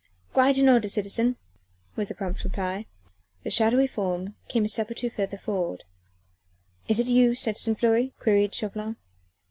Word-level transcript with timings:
"Quite 0.33 0.57
in 0.57 0.67
order, 0.67 0.87
citizen!" 0.87 1.35
was 1.95 2.07
the 2.07 2.15
prompt 2.15 2.43
reply. 2.43 2.87
The 3.43 3.51
shadowy 3.51 3.85
form 3.85 4.33
came 4.47 4.65
a 4.65 4.67
step 4.67 4.89
or 4.89 4.95
two 4.95 5.11
further 5.11 5.37
forward. 5.37 5.83
"Is 6.87 6.99
it 6.99 7.05
you, 7.05 7.35
citizen 7.35 7.75
Fleury?" 7.75 8.15
queried 8.19 8.51
Chauvelin. 8.55 8.95